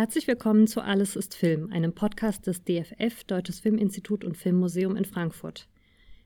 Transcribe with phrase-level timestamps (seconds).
[0.00, 5.04] Herzlich willkommen zu Alles ist Film, einem Podcast des DFF, Deutsches Filminstitut und Filmmuseum in
[5.04, 5.68] Frankfurt.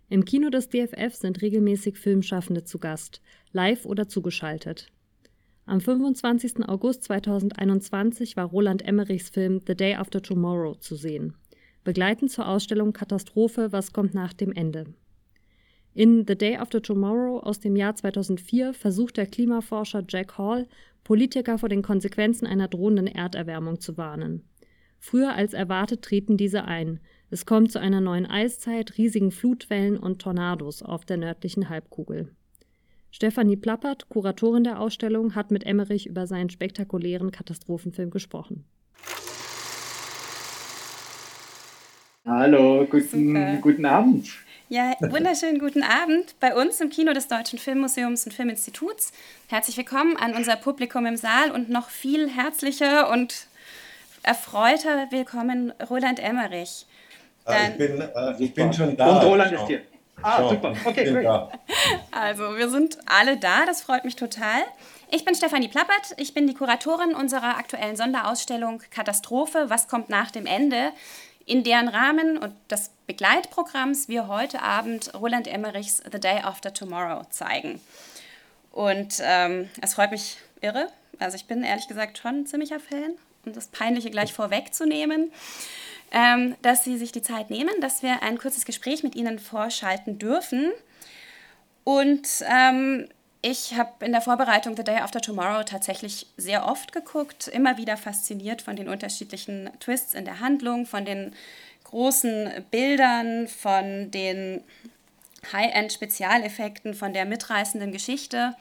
[0.08, 4.92] Im Kino des DFF sind regelmäßig Filmschaffende zu Gast, live oder zugeschaltet.
[5.66, 6.68] Am 25.
[6.68, 11.34] August 2021 war Roland Emmerichs Film The Day After Tomorrow zu sehen,
[11.82, 14.84] begleitend zur Ausstellung Katastrophe, was kommt nach dem Ende.
[15.94, 20.68] In The Day After Tomorrow aus dem Jahr 2004 versucht der Klimaforscher Jack Hall,
[21.04, 24.42] Politiker vor den Konsequenzen einer drohenden Erderwärmung zu warnen.
[24.98, 26.98] Früher als erwartet treten diese ein.
[27.30, 32.30] Es kommt zu einer neuen Eiszeit, riesigen Flutwellen und Tornados auf der nördlichen Halbkugel.
[33.10, 38.64] Stefanie Plappert, Kuratorin der Ausstellung, hat mit Emmerich über seinen spektakulären Katastrophenfilm gesprochen.
[42.24, 44.43] Hallo, guten, guten Abend.
[44.70, 49.12] Ja, wunderschönen guten Abend bei uns im Kino des Deutschen Filmmuseums und Filminstituts.
[49.48, 53.46] Herzlich willkommen an unser Publikum im Saal und noch viel herzlicher und
[54.22, 56.86] erfreuter Willkommen Roland Emmerich.
[57.46, 59.18] Äh, ich, bin, äh, ich bin schon da.
[59.18, 59.82] Und Roland ist hier.
[60.22, 60.72] Ah, so, super.
[60.86, 61.50] Okay, great.
[62.10, 64.62] Also, wir sind alle da, das freut mich total.
[65.10, 70.30] Ich bin Stefanie Plappert, ich bin die Kuratorin unserer aktuellen Sonderausstellung Katastrophe, was kommt nach
[70.30, 70.92] dem Ende,
[71.46, 77.24] in deren Rahmen und des Begleitprogramms wir heute Abend Roland Emmerichs The Day After Tomorrow
[77.30, 77.80] zeigen.
[78.72, 80.88] Und ähm, es freut mich irre.
[81.18, 85.30] Also ich bin ehrlich gesagt schon ein ziemlicher Fan, um das Peinliche gleich vorwegzunehmen,
[86.10, 90.18] ähm, dass Sie sich die Zeit nehmen, dass wir ein kurzes Gespräch mit Ihnen vorschalten
[90.18, 90.72] dürfen.
[91.84, 93.08] Und ähm,
[93.46, 97.98] ich habe in der Vorbereitung The Day After Tomorrow tatsächlich sehr oft geguckt, immer wieder
[97.98, 101.34] fasziniert von den unterschiedlichen Twists in der Handlung, von den
[101.84, 104.64] großen Bildern, von den
[105.52, 108.56] High-End-Spezialeffekten, von der mitreißenden Geschichte.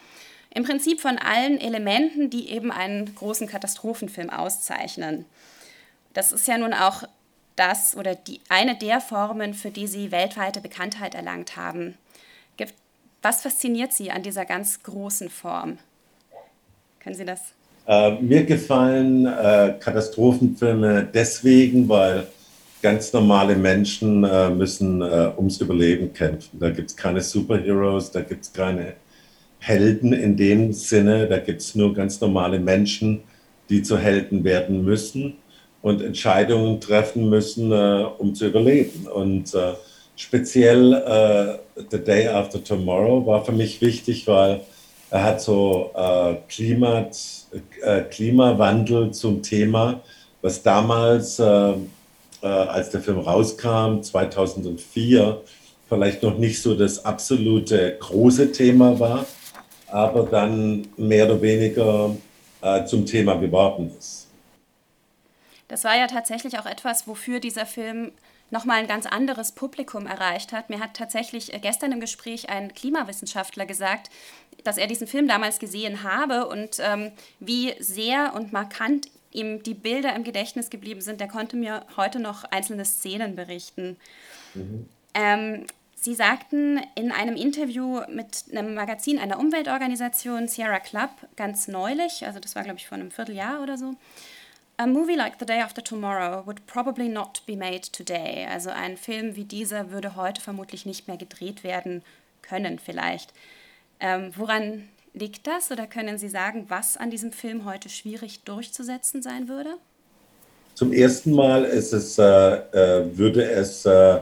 [0.54, 5.24] Im Prinzip von allen Elementen, die eben einen großen Katastrophenfilm auszeichnen.
[6.14, 7.04] Das ist ja nun auch
[7.56, 11.98] das oder die, eine der Formen, für die sie weltweite Bekanntheit erlangt haben.
[13.24, 15.78] Was fasziniert Sie an dieser ganz großen Form?
[17.00, 17.40] Können Sie das?
[17.88, 22.28] Äh, mir gefallen äh, Katastrophenfilme deswegen, weil
[22.82, 26.60] ganz normale Menschen äh, müssen äh, ums Überleben kämpfen.
[26.60, 28.96] Da gibt es keine Superheroes, da gibt es keine
[29.60, 33.22] Helden in dem Sinne, da gibt es nur ganz normale Menschen,
[33.70, 35.38] die zu Helden werden müssen
[35.82, 39.08] und Entscheidungen treffen müssen, äh, um zu überleben.
[39.08, 39.76] Und äh,
[40.16, 44.62] speziell äh, The Day After Tomorrow war für mich wichtig, weil
[45.09, 47.18] er hat so äh, Klimat,
[47.81, 50.01] äh, Klimawandel zum Thema,
[50.41, 51.74] was damals, äh,
[52.41, 55.41] äh, als der Film rauskam, 2004,
[55.88, 59.25] vielleicht noch nicht so das absolute große Thema war,
[59.88, 62.16] aber dann mehr oder weniger
[62.62, 64.28] äh, zum Thema geworden ist.
[65.68, 68.12] Das war ja tatsächlich auch etwas, wofür dieser Film
[68.53, 70.69] nochmal ein ganz anderes Publikum erreicht hat.
[70.69, 74.09] Mir hat tatsächlich äh, gestern im Gespräch ein Klimawissenschaftler gesagt,
[74.64, 79.74] dass er diesen Film damals gesehen habe und ähm, wie sehr und markant ihm die
[79.74, 81.19] Bilder im Gedächtnis geblieben sind.
[81.19, 83.97] Der konnte mir heute noch einzelne Szenen berichten.
[84.53, 84.88] Mhm.
[85.16, 85.66] Ähm,
[85.96, 92.42] Sie sagten in einem Interview mit einem Magazin einer Umweltorganisation, Sierra Club, ganz neulich, also
[92.42, 93.96] das war, glaube ich, vor einem Vierteljahr oder so,
[94.84, 98.46] A movie like The Day After Tomorrow would probably not be made today.
[98.52, 102.02] Also ein Film wie dieser würde heute vermutlich nicht mehr gedreht werden
[102.42, 103.32] können, vielleicht.
[104.02, 109.22] Ähm, woran liegt das oder können Sie sagen, was an diesem Film heute schwierig durchzusetzen
[109.22, 109.76] sein würde?
[110.74, 114.20] Zum ersten Mal ist es, äh, äh, würde es, äh,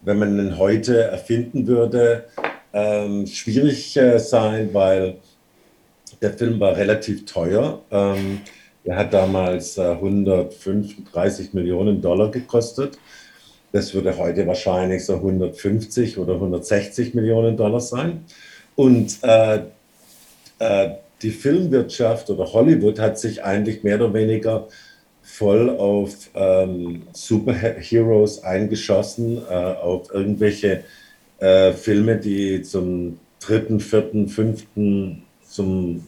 [0.00, 2.24] wenn man ihn heute erfinden würde,
[2.72, 5.18] ähm, schwierig äh, sein, weil
[6.22, 7.82] der Film war relativ teuer.
[7.90, 8.40] Ähm,
[8.84, 12.98] der hat damals äh, 135 Millionen Dollar gekostet.
[13.72, 18.24] Das würde heute wahrscheinlich so 150 oder 160 Millionen Dollar sein.
[18.74, 19.60] Und äh,
[20.58, 20.90] äh,
[21.22, 24.68] die Filmwirtschaft oder Hollywood hat sich eigentlich mehr oder weniger
[25.22, 30.82] voll auf ähm, Superheroes eingeschossen, äh, auf irgendwelche
[31.38, 36.06] äh, Filme, die zum dritten, vierten, fünften, zum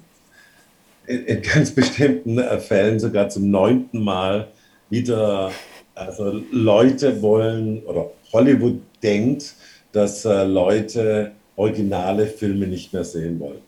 [1.06, 4.48] in, in ganz bestimmten äh, Fällen sogar zum neunten Mal
[4.90, 5.50] wieder,
[5.94, 9.54] also Leute wollen oder Hollywood denkt,
[9.92, 13.60] dass äh, Leute originale Filme nicht mehr sehen wollen.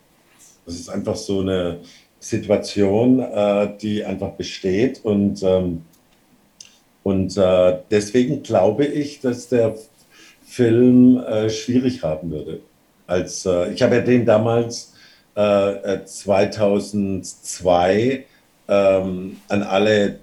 [0.67, 1.81] Das ist einfach so eine
[2.19, 5.83] Situation, äh, die einfach besteht und, ähm,
[7.03, 9.75] und äh, deswegen glaube ich, dass der
[10.47, 12.61] Film äh, schwierig haben würde.
[13.07, 14.94] Als, äh, ich habe ja den damals
[15.35, 18.25] 2002 äh,
[18.69, 20.19] ähm, an alle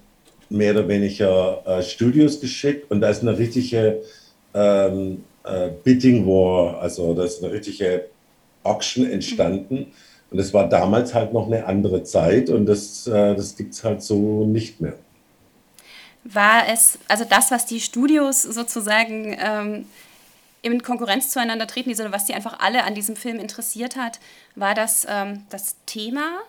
[0.50, 4.02] mehr oder weniger äh, Studios geschickt und da ist eine richtige
[4.54, 8.06] ähm, äh, Bidding War, also da ist eine richtige
[8.64, 9.94] Auction entstanden.
[10.30, 13.84] Und es war damals halt noch eine andere Zeit und das, äh, das gibt es
[13.84, 14.94] halt so nicht mehr.
[16.24, 19.86] War es, also das, was die Studios sozusagen ähm,
[20.62, 24.20] in Konkurrenz zueinander treten, sondern was die einfach alle an diesem Film interessiert hat,
[24.56, 26.40] war das ähm, das Thema?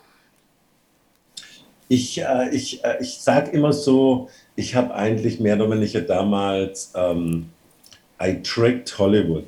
[1.89, 6.93] Ich, äh, ich, äh, ich sage immer so, ich habe eigentlich mehr oder weniger damals
[6.95, 7.51] ähm,
[8.21, 9.45] I tricked Hollywood.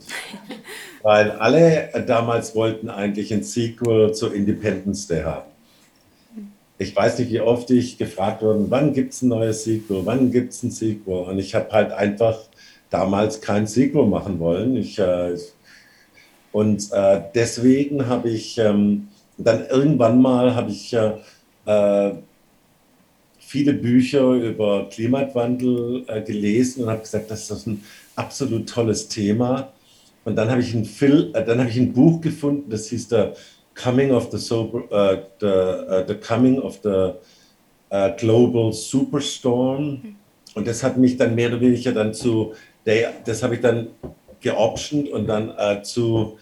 [1.02, 5.50] Weil alle damals wollten eigentlich ein Sequel zu Independence Day haben.
[6.78, 10.32] Ich weiß nicht, wie oft ich gefragt wurde, wann gibt es ein neues Sequel, wann
[10.32, 11.25] gibt es ein Sequel?
[11.25, 12.38] Und ich habe halt einfach
[12.94, 14.76] damals kein Sequel machen wollen.
[14.76, 15.37] Ich, äh,
[16.52, 21.14] und äh, deswegen habe ich ähm, dann irgendwann mal habe ich äh,
[21.67, 22.12] äh
[23.38, 27.85] viele Bücher über Klimawandel äh, gelesen und habe gesagt, das ist ein
[28.17, 29.73] absolut tolles Thema.
[30.25, 33.08] Und dann habe ich ein Film, äh, dann habe ich ein Buch gefunden, das hieß
[33.08, 33.25] The
[33.75, 34.82] Coming of the, Sober,
[35.40, 37.14] the, the Coming of the
[38.19, 40.17] Global Superstorm.
[40.55, 42.55] Und das hat mich dann mehr oder weniger dann zu,
[42.86, 43.88] Day, das habe ich dann
[44.40, 45.52] geoptioned und dann
[45.82, 46.38] zu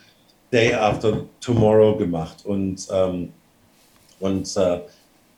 [0.53, 2.45] Day After Tomorrow gemacht.
[2.45, 3.29] Und, ähm,
[4.19, 4.49] und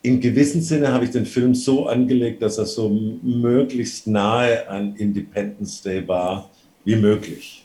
[0.04, 2.90] in gewissem Sinne habe ich den Film so angelegt, dass er so
[3.22, 6.50] möglichst nahe an Independence Day war
[6.84, 7.64] wie möglich.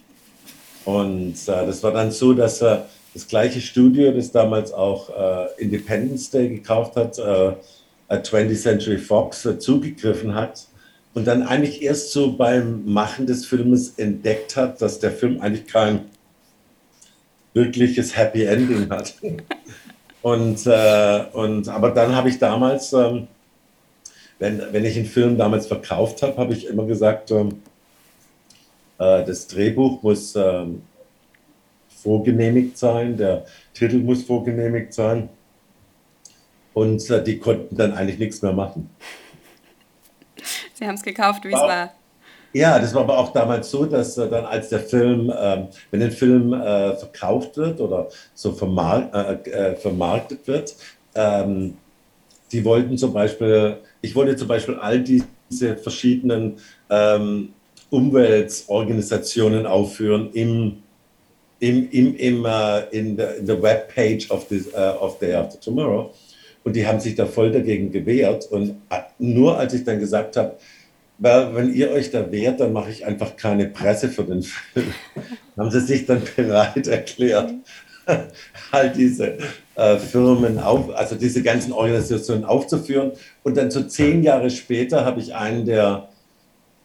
[0.86, 5.62] Und äh, das war dann so, dass er das gleiche Studio, das damals auch äh,
[5.62, 7.52] Independence Day gekauft hat, äh,
[8.10, 10.69] 20th Century Fox äh, zugegriffen hat
[11.14, 15.68] und dann eigentlich erst so beim Machen des Filmes entdeckt hat, dass der Film eigentlich
[15.68, 16.06] kein
[17.54, 19.16] wirkliches Happy Ending hat.
[20.22, 23.30] Und, äh, und, aber dann habe ich damals, ähm,
[24.38, 27.62] wenn, wenn ich einen Film damals verkauft habe, habe ich immer gesagt, ähm,
[28.98, 30.82] äh, das Drehbuch muss ähm,
[31.88, 35.30] vorgenehmigt sein, der Titel muss vorgenehmigt sein.
[36.74, 38.90] Und äh, die konnten dann eigentlich nichts mehr machen.
[40.80, 41.92] Sie haben es gekauft, wie es war.
[42.54, 46.02] Ja, das war aber auch damals so, dass äh, dann als der Film, äh, wenn
[46.02, 50.74] ein Film äh, verkauft wird oder so vermark äh, äh, vermarktet wird,
[51.14, 51.76] ähm,
[52.52, 56.58] die wollten zum Beispiel, ich wollte zum Beispiel all diese verschiedenen
[56.90, 57.50] ähm,
[57.92, 60.82] Umweltorganisationen aufführen im,
[61.60, 65.60] im, im, im uh, in, the, in the Webpage of, this, uh, of Day After
[65.60, 66.12] Tomorrow.
[66.70, 68.46] Und die haben sich da voll dagegen gewehrt.
[68.46, 68.76] Und
[69.18, 70.56] nur als ich dann gesagt habe,
[71.18, 74.94] wenn ihr euch da wehrt, dann mache ich einfach keine Presse für den Film.
[75.58, 77.56] haben sie sich dann bereit erklärt,
[78.72, 79.40] halt diese
[79.74, 83.14] äh, Firmen auf, also diese ganzen Organisationen aufzuführen.
[83.42, 86.08] Und dann so zehn Jahre später habe ich einen der,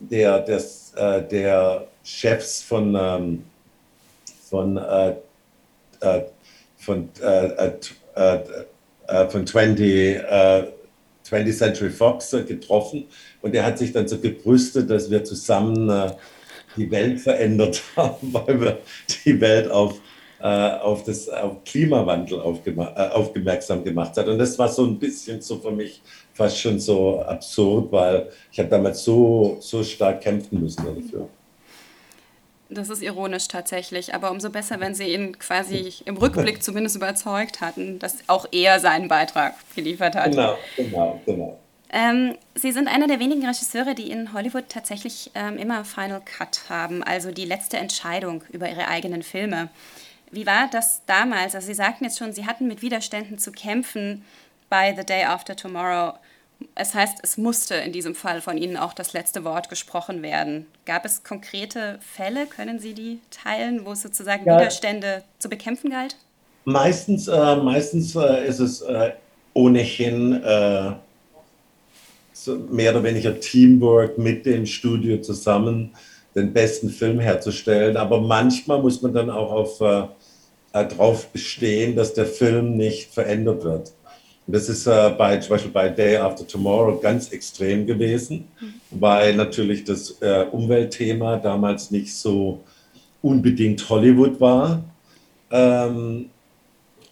[0.00, 3.42] der, des, äh, der Chefs von, ähm,
[4.48, 5.16] von, äh,
[6.00, 6.22] äh
[6.78, 7.10] von,
[9.08, 10.20] äh, äh, von 20,
[11.24, 13.06] 20th Century Fox getroffen
[13.42, 16.12] und er hat sich dann so gebrüstet, dass wir zusammen äh,
[16.76, 18.78] die Welt verändert haben, weil wir
[19.24, 20.00] die Welt auf,
[20.40, 24.28] äh, auf das auf Klimawandel äh, aufmerksam gemacht hat.
[24.28, 26.02] Und das war so ein bisschen so für mich
[26.32, 31.28] fast schon so absurd, weil ich habe damals so, so stark kämpfen müssen dafür.
[32.74, 37.60] Das ist ironisch tatsächlich, aber umso besser, wenn Sie ihn quasi im Rückblick zumindest überzeugt
[37.60, 40.32] hatten, dass auch er seinen Beitrag geliefert hat.
[40.32, 41.58] Genau, genau, genau.
[41.90, 46.62] Ähm, Sie sind einer der wenigen Regisseure, die in Hollywood tatsächlich ähm, immer Final Cut
[46.68, 49.68] haben, also die letzte Entscheidung über ihre eigenen Filme.
[50.32, 51.54] Wie war das damals?
[51.54, 54.24] Also Sie sagten jetzt schon, Sie hatten mit Widerständen zu kämpfen
[54.68, 56.14] bei The Day After Tomorrow.
[56.74, 60.66] Es heißt, es musste in diesem Fall von Ihnen auch das letzte Wort gesprochen werden.
[60.86, 64.58] Gab es konkrete Fälle, können Sie die teilen, wo es sozusagen ja.
[64.58, 66.16] Widerstände zu bekämpfen galt?
[66.64, 69.12] Meistens, äh, meistens äh, ist es äh,
[69.52, 70.92] ohnehin äh,
[72.32, 75.92] so mehr oder weniger Teamwork mit dem Studio zusammen
[76.34, 77.96] den besten Film herzustellen.
[77.96, 80.02] Aber manchmal muss man dann auch auf, äh,
[80.72, 83.92] äh darauf bestehen, dass der Film nicht verändert wird.
[84.46, 88.74] Das ist äh, bei, zum Beispiel bei Day After Tomorrow ganz extrem gewesen, mhm.
[88.90, 92.60] weil natürlich das äh, Umweltthema damals nicht so
[93.22, 94.84] unbedingt Hollywood war.
[95.50, 96.26] Ähm,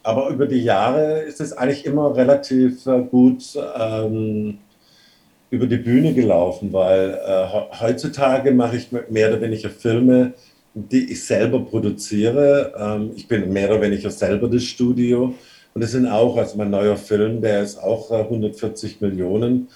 [0.03, 3.43] aber über die Jahre ist es eigentlich immer relativ äh, gut
[3.79, 4.59] ähm,
[5.49, 10.33] über die Bühne gelaufen, weil äh, heutzutage mache ich mehr oder weniger Filme,
[10.73, 12.73] die ich selber produziere.
[12.77, 15.33] Ähm, ich bin mehr oder weniger selber das Studio.
[15.73, 19.69] Und es sind auch, also mein neuer Film, der ist auch äh, 140 Millionen.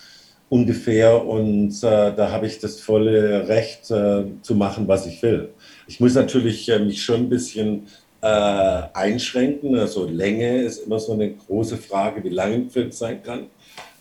[0.49, 5.49] ungefähr und äh, da habe ich das volle Recht äh, zu machen, was ich will.
[5.87, 7.87] Ich muss natürlich äh, mich schon ein bisschen
[8.21, 9.77] äh, einschränken.
[9.77, 13.47] Also Länge ist immer so eine große Frage, wie lang ein Film sein kann.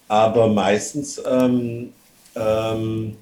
[0.09, 1.93] Aber meistens ähm,
[2.37, 3.17] ähm,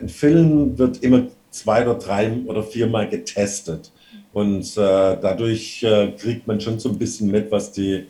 [0.00, 3.90] ein Film wird immer zwei oder drei oder viermal getestet.
[4.32, 8.06] Und äh, dadurch äh, kriegt man schon so ein bisschen mit, was die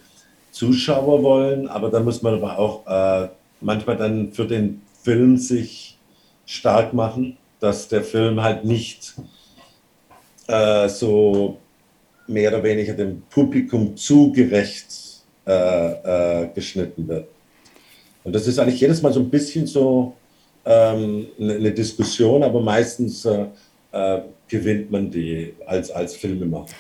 [0.53, 1.69] Zuschauer wollen.
[1.69, 3.29] Aber da muss man aber auch äh,
[3.61, 5.99] manchmal dann für den Film sich
[6.47, 9.15] stark machen, dass der Film halt nicht
[10.47, 11.59] äh, so
[12.27, 14.87] mehr oder weniger dem Publikum zugerecht
[15.47, 17.29] äh, äh, geschnitten wird.
[18.25, 20.15] Und das ist eigentlich jedes Mal so ein bisschen so
[20.65, 23.27] ähm, eine Diskussion, aber meistens
[23.93, 26.75] äh, gewinnt man die als, als Filmemacher.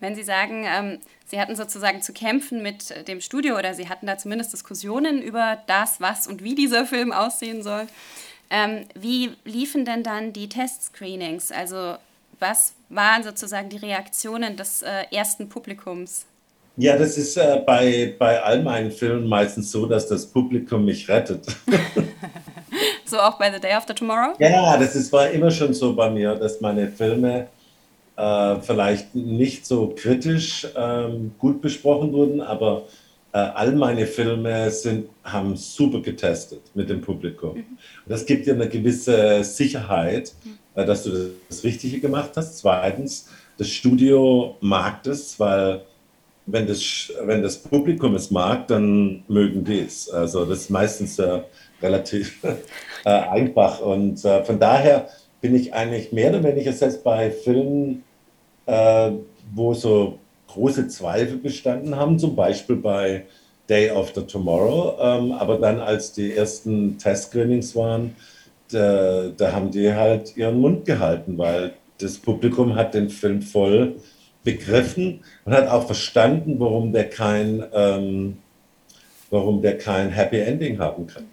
[0.00, 4.06] Wenn Sie sagen, ähm, Sie hatten sozusagen zu kämpfen mit dem Studio oder Sie hatten
[4.06, 7.86] da zumindest Diskussionen über das, was und wie dieser Film aussehen soll.
[8.50, 11.52] Ähm, wie liefen denn dann die Testscreenings?
[11.52, 11.96] Also
[12.38, 16.26] was waren sozusagen die Reaktionen des äh, ersten Publikums?
[16.76, 21.08] Ja, das ist äh, bei, bei all meinen Filmen meistens so, dass das Publikum mich
[21.08, 21.46] rettet.
[23.12, 24.34] so auch bei The Day After Tomorrow?
[24.38, 27.46] Ja, das ist, war immer schon so bei mir, dass meine Filme
[28.16, 32.82] äh, vielleicht nicht so kritisch ähm, gut besprochen wurden, aber
[33.32, 37.56] äh, all meine Filme sind, haben super getestet mit dem Publikum.
[37.56, 37.78] Mhm.
[38.06, 40.58] Das gibt dir eine gewisse Sicherheit, mhm.
[40.74, 42.58] äh, dass du das Richtige gemacht hast.
[42.58, 43.28] Zweitens,
[43.58, 45.82] das Studio mag das, weil
[46.46, 50.10] wenn das, wenn das Publikum es mag, dann mögen die es.
[50.10, 51.40] Also das ist meistens äh,
[51.80, 52.42] relativ
[53.04, 53.80] äh, einfach.
[53.80, 55.08] Und äh, von daher
[55.40, 58.02] bin ich eigentlich mehr oder weniger selbst bei Filmen,
[58.66, 59.12] äh,
[59.54, 60.18] wo so
[60.48, 63.24] große Zweifel bestanden haben, zum Beispiel bei
[63.68, 64.96] Day After Tomorrow.
[65.00, 68.14] Ähm, aber dann, als die ersten Test-Screenings waren,
[68.70, 73.96] da, da haben die halt ihren Mund gehalten, weil das Publikum hat den Film voll
[74.44, 78.38] begriffen und hat auch verstanden, warum der kein, ähm,
[79.30, 81.28] warum der kein Happy Ending haben kann.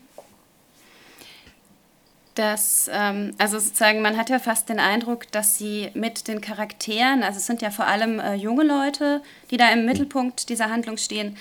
[2.35, 7.21] Das, ähm, also sozusagen, man hat ja fast den Eindruck, dass sie mit den Charakteren,
[7.21, 10.95] also es sind ja vor allem äh, junge Leute, die da im Mittelpunkt dieser Handlung
[10.95, 11.35] stehen.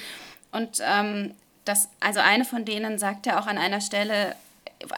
[0.50, 1.34] Und ähm,
[1.64, 4.34] das, also eine von denen sagt ja auch an einer Stelle,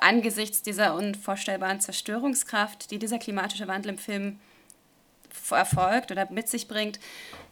[0.01, 4.39] angesichts dieser unvorstellbaren Zerstörungskraft, die dieser klimatische Wandel im Film
[5.51, 6.99] erfolgt oder mit sich bringt.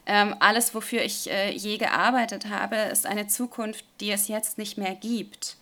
[0.07, 4.79] Ähm, alles, wofür ich äh, je gearbeitet habe, ist eine Zukunft, die es jetzt nicht
[4.79, 5.57] mehr gibt.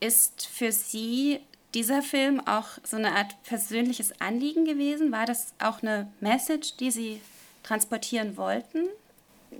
[0.00, 1.40] Ist für Sie
[1.74, 5.12] dieser Film auch so eine Art persönliches Anliegen gewesen?
[5.12, 7.20] War das auch eine Message, die Sie
[7.62, 8.88] transportieren wollten?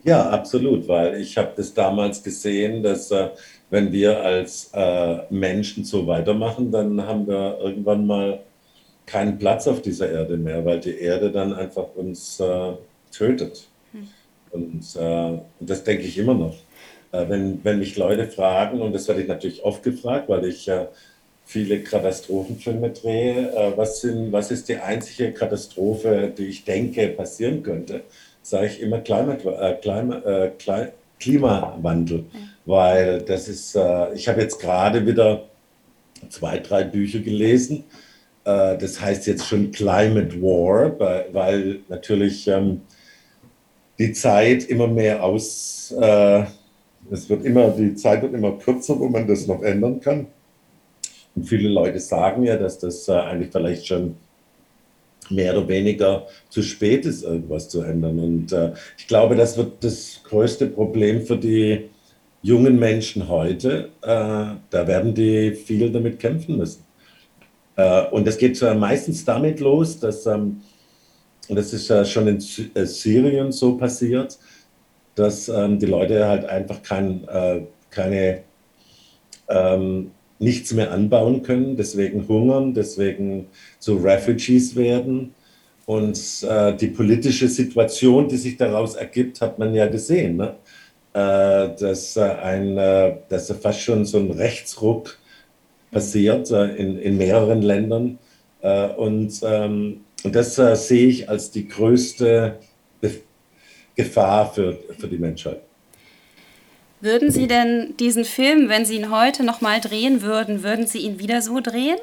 [0.04, 3.30] Ja, absolut, weil ich habe das damals gesehen, dass äh,
[3.70, 8.40] wenn wir als äh, Menschen so weitermachen, dann haben wir irgendwann mal
[9.08, 12.72] keinen Platz auf dieser Erde mehr, weil die Erde dann einfach uns äh,
[13.10, 13.66] tötet.
[13.92, 14.08] Hm.
[14.50, 16.54] Und, äh, und, das denke ich immer noch.
[17.12, 20.68] Äh, wenn, wenn mich Leute fragen, und das werde ich natürlich oft gefragt, weil ich
[20.68, 20.86] äh,
[21.46, 27.62] viele Katastrophenfilme drehe, äh, was, sind, was ist die einzige Katastrophe, die ich denke passieren
[27.62, 28.02] könnte,
[28.42, 30.88] sage ich immer Climate, äh, Klima,
[31.18, 32.18] Klimawandel.
[32.32, 32.38] Ja.
[32.66, 33.74] Weil das ist,
[34.14, 35.44] ich habe jetzt gerade wieder
[36.28, 37.84] zwei, drei Bücher gelesen,
[38.44, 40.98] das heißt jetzt schon Climate War,
[41.32, 42.80] weil natürlich ähm,
[43.98, 46.44] die Zeit immer mehr aus, äh,
[47.10, 50.26] es wird immer, die Zeit wird immer kürzer, wo man das noch ändern kann.
[51.34, 54.16] Und viele Leute sagen ja, dass das äh, eigentlich vielleicht schon
[55.30, 58.18] mehr oder weniger zu spät ist, irgendwas zu ändern.
[58.18, 61.90] Und äh, ich glaube, das wird das größte Problem für die
[62.42, 63.90] jungen Menschen heute.
[64.02, 64.06] Äh,
[64.70, 66.87] da werden die viel damit kämpfen müssen.
[67.78, 70.60] Äh, und das geht meistens damit los, dass, ähm,
[71.48, 72.44] und das ist ja schon in
[72.74, 74.36] äh, Syrien so passiert,
[75.14, 78.42] dass ähm, die Leute halt einfach kein, äh, keine,
[79.48, 83.46] ähm, nichts mehr anbauen können, deswegen hungern, deswegen
[83.78, 85.34] zu Refugees werden.
[85.84, 90.36] Und die politische Situation, die sich daraus ergibt, hat man ja gesehen.
[90.36, 90.54] Ne?
[91.14, 95.17] Dass, ein, dass fast schon so ein Rechtsruck
[95.90, 98.18] passiert äh, in, in mehreren Ländern.
[98.60, 102.58] Äh, und, ähm, und das äh, sehe ich als die größte
[103.94, 105.60] Gefahr für, für die Menschheit.
[107.00, 111.18] Würden Sie denn diesen Film, wenn Sie ihn heute nochmal drehen würden, würden Sie ihn
[111.18, 111.98] wieder so drehen?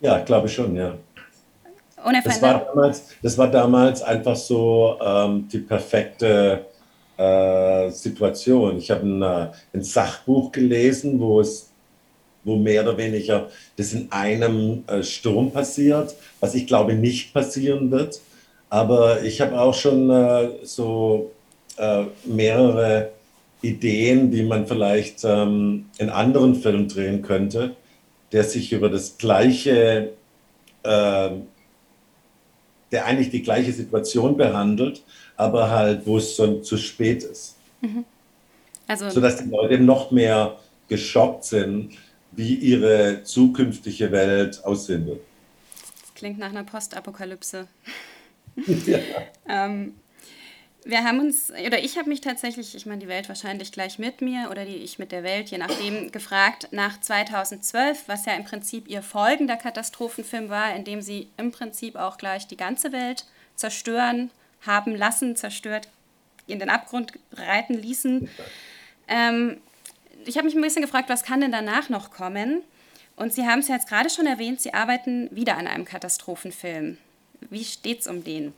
[0.00, 0.96] Ja, glaube ich schon, ja.
[2.24, 6.64] Das war, damals, das war damals einfach so ähm, die perfekte
[7.16, 8.78] äh, Situation.
[8.78, 11.69] Ich habe ein, ein, Sachbuch gelesen, wo es
[12.44, 17.90] wo mehr oder weniger das in einem äh, Sturm passiert, was ich glaube nicht passieren
[17.90, 18.20] wird.
[18.68, 21.32] Aber ich habe auch schon äh, so
[21.76, 23.10] äh, mehrere
[23.62, 27.76] Ideen, wie man vielleicht ähm, in anderen Filmen drehen könnte,
[28.32, 30.12] der sich über das gleiche,
[30.82, 31.30] äh,
[32.92, 35.02] der eigentlich die gleiche Situation behandelt,
[35.36, 37.56] aber halt, wo es schon zu spät ist.
[37.80, 38.04] Mhm.
[38.86, 40.56] Also, Sodass die Leute noch mehr
[40.88, 41.92] geschockt sind,
[42.32, 45.20] wie ihre zukünftige Welt aussehen wird.
[46.00, 47.66] Das klingt nach einer Postapokalypse.
[48.86, 48.98] ja.
[49.48, 49.94] ähm,
[50.84, 54.22] wir haben uns, oder ich habe mich tatsächlich, ich meine die Welt wahrscheinlich gleich mit
[54.22, 58.44] mir oder die ich mit der Welt, je nachdem, gefragt nach 2012, was ja im
[58.44, 63.26] Prinzip ihr folgender Katastrophenfilm war, in dem sie im Prinzip auch gleich die ganze Welt
[63.56, 64.30] zerstören
[64.62, 65.88] haben lassen, zerstört,
[66.46, 68.28] in den Abgrund reiten ließen.
[69.06, 69.58] Ähm,
[70.30, 72.62] ich habe mich ein bisschen gefragt, was kann denn danach noch kommen?
[73.16, 76.98] Und Sie haben es ja jetzt gerade schon erwähnt, Sie arbeiten wieder an einem Katastrophenfilm.
[77.50, 78.52] Wie steht es um den?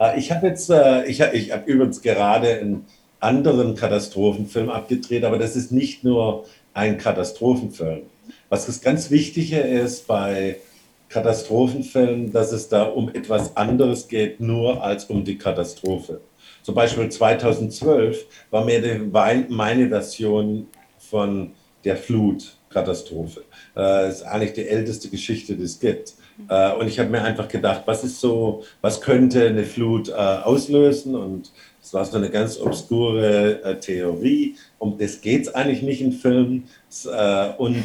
[0.00, 2.86] Äh, ich habe jetzt, äh, ich habe hab übrigens gerade einen
[3.18, 8.02] anderen Katastrophenfilm abgedreht, aber das ist nicht nur ein Katastrophenfilm.
[8.50, 10.58] Was das ganz Wichtige ist bei
[11.08, 16.20] Katastrophenfilmen, dass es da um etwas anderes geht, nur als um die Katastrophe.
[16.68, 18.98] Zum Beispiel 2012 war mir die,
[19.48, 20.66] meine Version
[20.98, 23.44] von der Flutkatastrophe.
[23.74, 26.12] Das ist eigentlich die älteste Geschichte, die es gibt.
[26.46, 30.12] Äh, und ich habe mir einfach gedacht, was ist so, was könnte eine Flut äh,
[30.12, 31.14] auslösen?
[31.14, 34.56] Und es war so eine ganz obskure äh, Theorie.
[34.78, 36.64] Um das geht es eigentlich nicht im Film.
[37.56, 37.84] und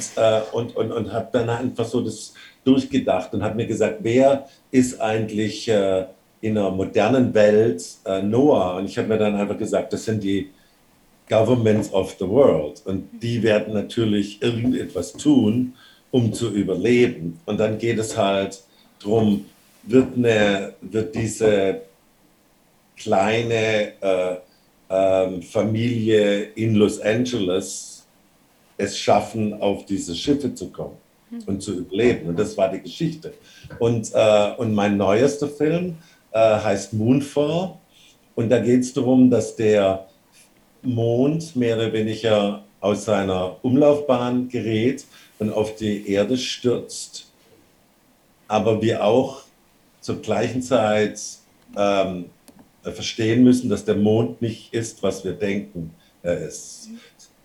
[0.51, 2.33] und, und, und habe dann einfach so das
[2.65, 5.71] durchgedacht und habe mir gesagt, wer ist eigentlich
[6.43, 7.83] in einer modernen Welt
[8.23, 8.77] Noah?
[8.77, 10.49] Und ich habe mir dann einfach gesagt, das sind die
[11.29, 12.81] Governments of the World.
[12.85, 15.73] Und die werden natürlich irgendetwas tun,
[16.11, 17.39] um zu überleben.
[17.45, 18.61] Und dann geht es halt
[19.01, 19.45] darum,
[19.83, 21.81] wird, eine, wird diese
[22.95, 24.35] kleine äh,
[24.89, 28.05] äh, Familie in Los Angeles
[28.77, 30.97] es schaffen, auf diese Schiffe zu kommen
[31.45, 32.29] und zu überleben.
[32.29, 33.33] Und das war die Geschichte.
[33.79, 35.95] Und, äh, und mein neuester Film
[36.33, 37.75] äh, heißt Moonfall.
[38.35, 40.07] Und da geht es darum, dass der
[40.81, 45.05] Mond mehr oder weniger aus seiner Umlaufbahn gerät
[45.39, 47.31] und auf die Erde stürzt,
[48.47, 49.43] aber wir auch
[50.01, 51.21] zur gleichen Zeit
[51.77, 52.25] ähm,
[52.83, 55.91] verstehen müssen, dass der Mond nicht ist, was wir denken,
[56.21, 56.89] er ist.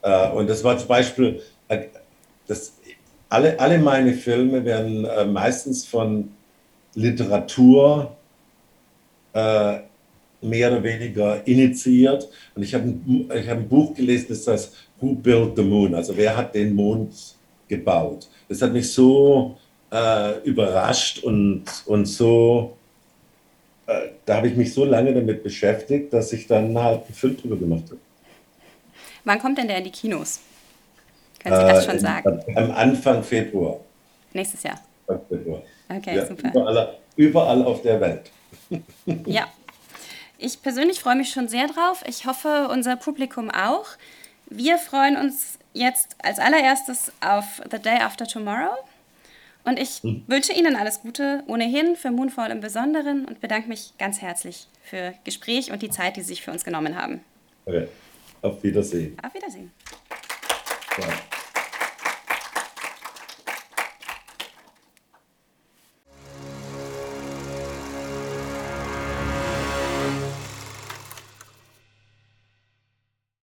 [0.02, 1.84] Äh, und das war zum Beispiel, äh,
[2.48, 2.72] das,
[3.28, 6.32] alle, alle meine Filme werden äh, meistens von
[6.94, 8.16] Literatur
[9.32, 9.78] äh,
[10.40, 12.28] mehr oder weniger initiiert.
[12.54, 15.94] Und ich habe ein, hab ein Buch gelesen, das heißt Who Built the Moon?
[15.94, 17.14] Also wer hat den Mond
[17.68, 18.28] gebaut.
[18.48, 19.56] Das hat mich so
[19.92, 22.76] äh, überrascht und, und so,
[23.86, 27.36] äh, da habe ich mich so lange damit beschäftigt, dass ich dann halt einen Film
[27.36, 27.98] drüber gemacht habe.
[29.24, 30.40] Wann kommt denn der in die Kinos?
[31.40, 32.40] Können Sie das äh, schon sagen?
[32.54, 33.80] Am Anfang Februar.
[34.32, 34.80] Nächstes Jahr.
[35.28, 35.62] Februar.
[35.88, 36.50] Okay, ja, super.
[36.50, 38.30] Überall, überall auf der Welt.
[39.26, 39.48] ja.
[40.38, 42.04] Ich persönlich freue mich schon sehr drauf.
[42.06, 43.86] Ich hoffe, unser Publikum auch.
[44.48, 48.76] Wir freuen uns jetzt als allererstes auf The Day After Tomorrow.
[49.64, 50.22] Und ich hm.
[50.26, 55.12] wünsche Ihnen alles Gute ohnehin, für Moonfall im Besonderen und bedanke mich ganz herzlich für
[55.24, 57.20] Gespräch und die Zeit, die Sie sich für uns genommen haben.
[57.66, 57.88] Okay.
[58.40, 59.16] Auf Wiedersehen.
[59.22, 59.72] Auf Wiedersehen.
[60.98, 61.08] Ja.